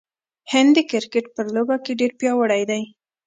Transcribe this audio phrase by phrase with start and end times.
[0.51, 2.81] هند د کرکټ په لوبه کې ډیر پیاوړی دی.